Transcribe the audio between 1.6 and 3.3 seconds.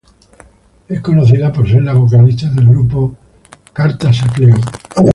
ser la vocalista del grupo